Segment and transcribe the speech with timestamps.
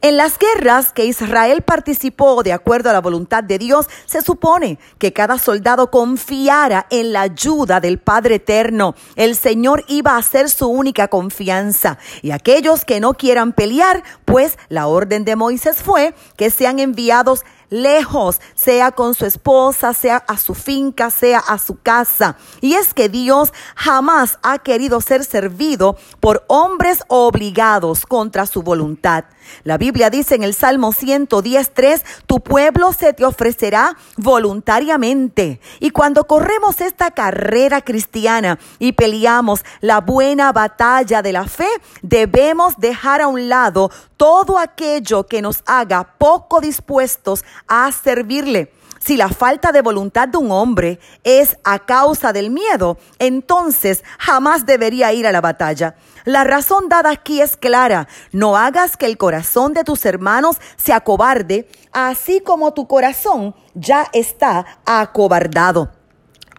[0.00, 4.78] En las guerras que Israel participó de acuerdo a la voluntad de Dios, se supone
[4.98, 8.94] que cada soldado confiara en la ayuda del Padre Eterno.
[9.16, 11.98] El Señor iba a ser su única confianza.
[12.22, 17.44] Y aquellos que no quieran pelear, pues la orden de Moisés fue que sean enviados
[17.70, 22.36] lejos, sea con su esposa, sea a su finca, sea a su casa.
[22.60, 29.24] Y es que Dios jamás ha querido ser servido por hombres obligados contra su voluntad.
[29.64, 35.60] La Biblia dice en el Salmo 110.3, tu pueblo se te ofrecerá voluntariamente.
[35.80, 41.68] Y cuando corremos esta carrera cristiana y peleamos la buena batalla de la fe,
[42.02, 48.72] debemos dejar a un lado todo aquello que nos haga poco dispuestos a servirle.
[48.98, 54.66] Si la falta de voluntad de un hombre es a causa del miedo, entonces jamás
[54.66, 55.96] debería ir a la batalla.
[56.28, 58.06] La razón dada aquí es clara.
[58.32, 64.06] No hagas que el corazón de tus hermanos se acobarde, así como tu corazón ya
[64.12, 65.90] está acobardado.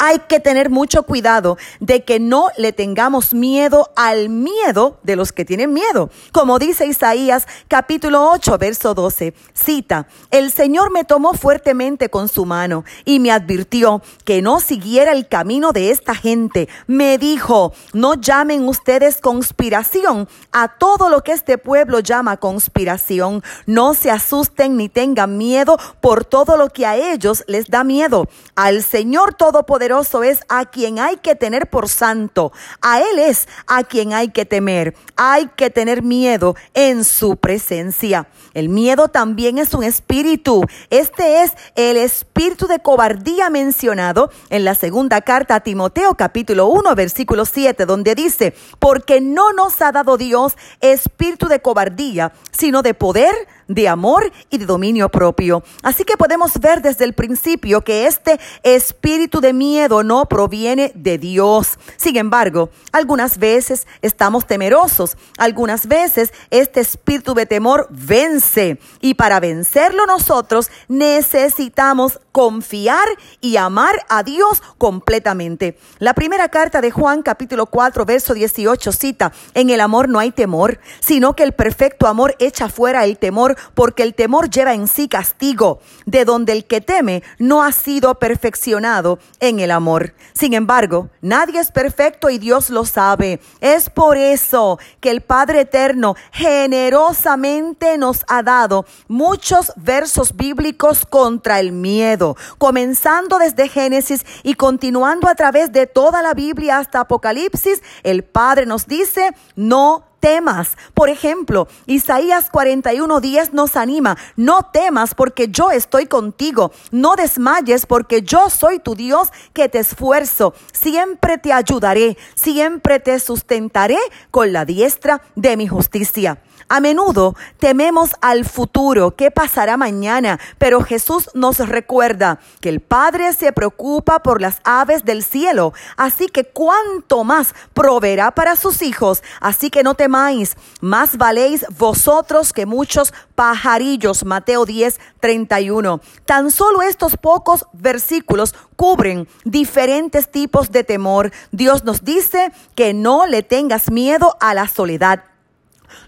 [0.00, 5.32] Hay que tener mucho cuidado de que no le tengamos miedo al miedo de los
[5.32, 6.10] que tienen miedo.
[6.30, 12.46] Como dice Isaías capítulo 8, verso 12, cita, el Señor me tomó fuertemente con su
[12.46, 16.68] mano y me advirtió que no siguiera el camino de esta gente.
[16.86, 23.42] Me dijo, no llamen ustedes conspiración a todo lo que este pueblo llama conspiración.
[23.66, 28.28] No se asusten ni tengan miedo por todo lo que a ellos les da miedo.
[28.54, 29.87] Al Señor Todopoderoso
[30.22, 32.52] es a quien hay que tener por santo.
[32.82, 34.94] A Él es a quien hay que temer.
[35.16, 38.28] Hay que tener miedo en su presencia.
[38.54, 40.64] El miedo también es un espíritu.
[40.90, 46.94] Este es el espíritu de cobardía mencionado en la segunda carta a Timoteo capítulo 1
[46.94, 52.94] versículo 7 donde dice, porque no nos ha dado Dios espíritu de cobardía, sino de
[52.94, 53.34] poder,
[53.68, 55.62] de amor y de dominio propio.
[55.82, 61.18] Así que podemos ver desde el principio que este espíritu de miedo no proviene de
[61.18, 61.78] Dios.
[61.96, 69.40] Sin embargo, algunas veces estamos temerosos, algunas veces este espíritu de temor vence y para
[69.40, 73.06] vencerlo nosotros necesitamos confiar
[73.40, 75.76] y amar a Dios completamente.
[75.98, 80.30] La primera carta de Juan capítulo 4 verso 18 cita, en el amor no hay
[80.30, 84.88] temor, sino que el perfecto amor echa fuera el temor porque el temor lleva en
[84.88, 90.14] sí castigo, de donde el que teme no ha sido perfeccionado en el amor.
[90.32, 93.40] Sin embargo, nadie es perfecto y Dios lo sabe.
[93.60, 101.60] Es por eso que el Padre Eterno generosamente nos ha dado muchos versos bíblicos contra
[101.60, 107.82] el miedo, comenzando desde Génesis y continuando a través de toda la Biblia hasta Apocalipsis.
[108.02, 110.76] El Padre nos dice, no temas.
[110.94, 118.22] Por ejemplo, Isaías 41:10 nos anima, no temas porque yo estoy contigo, no desmayes porque
[118.22, 123.98] yo soy tu Dios que te esfuerzo, siempre te ayudaré, siempre te sustentaré
[124.30, 126.38] con la diestra de mi justicia.
[126.68, 133.32] A menudo tememos al futuro, qué pasará mañana, pero Jesús nos recuerda que el Padre
[133.32, 139.22] se preocupa por las aves del cielo, así que cuánto más proveerá para sus hijos,
[139.40, 144.24] así que no temáis, más valéis vosotros que muchos pajarillos.
[144.24, 146.00] Mateo 10, 31.
[146.24, 151.32] Tan solo estos pocos versículos cubren diferentes tipos de temor.
[151.52, 155.24] Dios nos dice que no le tengas miedo a la soledad.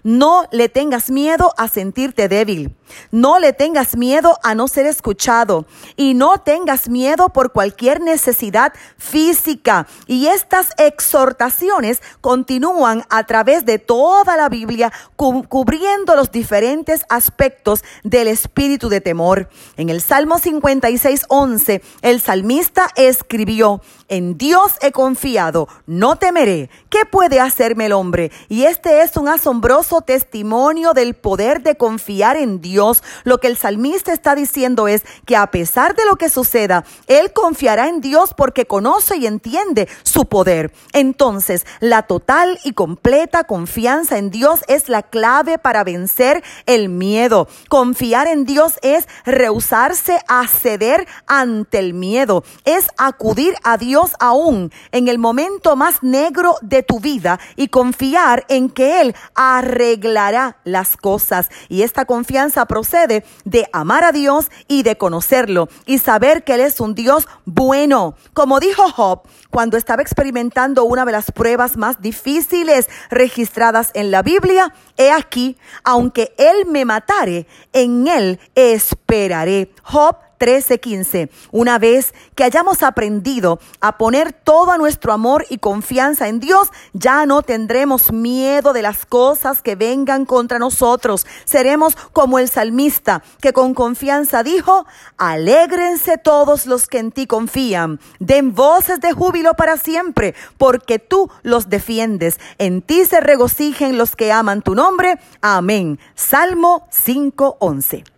[0.03, 2.75] No le tengas miedo a sentirte débil.
[3.11, 5.65] No le tengas miedo a no ser escuchado
[5.95, 9.87] y no tengas miedo por cualquier necesidad física.
[10.07, 18.27] Y estas exhortaciones continúan a través de toda la Biblia, cubriendo los diferentes aspectos del
[18.27, 19.49] espíritu de temor.
[19.77, 26.69] En el Salmo 56, 11, el salmista escribió, en Dios he confiado, no temeré.
[27.01, 28.31] ¿Qué puede hacerme el hombre?
[28.47, 33.01] Y este es un asombroso testimonio del poder de confiar en Dios.
[33.23, 37.33] Lo que el salmista está diciendo es que a pesar de lo que suceda, él
[37.33, 40.71] confiará en Dios porque conoce y entiende su poder.
[40.93, 47.47] Entonces, la total y completa confianza en Dios es la clave para vencer el miedo.
[47.67, 54.71] Confiar en Dios es rehusarse a ceder ante el miedo, es acudir a Dios aún
[54.91, 60.97] en el momento más negro de tu vida y confiar en que Él arreglará las
[60.97, 61.47] cosas.
[61.69, 66.59] Y esta confianza procede de amar a Dios y de conocerlo y saber que Él
[66.59, 68.15] es un Dios bueno.
[68.33, 74.21] Como dijo Job, cuando estaba experimentando una de las pruebas más difíciles registradas en la
[74.21, 75.55] Biblia, he aquí,
[75.85, 79.73] aunque Él me matare, en Él esperaré.
[79.81, 81.29] Job 13:15.
[81.51, 87.27] Una vez que hayamos aprendido a poner todo nuestro amor y confianza en Dios, ya
[87.27, 91.27] no tendremos miedo de las cosas que vengan contra nosotros.
[91.45, 97.99] Seremos como el salmista que con confianza dijo, alégrense todos los que en ti confían,
[98.19, 102.39] den voces de júbilo para siempre, porque tú los defiendes.
[102.57, 105.19] En ti se regocijen los que aman tu nombre.
[105.41, 105.99] Amén.
[106.15, 108.10] Salmo 5:11.